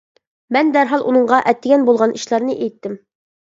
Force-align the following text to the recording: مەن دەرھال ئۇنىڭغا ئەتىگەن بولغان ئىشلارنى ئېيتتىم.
مەن 0.57 0.71
دەرھال 0.77 1.05
ئۇنىڭغا 1.11 1.43
ئەتىگەن 1.51 1.87
بولغان 1.93 2.19
ئىشلارنى 2.19 2.59
ئېيتتىم. 2.61 3.01